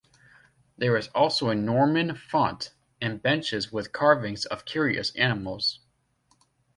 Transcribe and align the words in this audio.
There 0.79 0.97
is 0.97 1.09
also 1.09 1.49
a 1.49 1.53
Norman 1.55 2.15
font, 2.15 2.73
and 2.99 3.21
benches 3.21 3.71
with 3.71 3.91
carvings 3.91 4.45
of 4.47 4.65
curious 4.65 5.11
animals. 5.15 5.79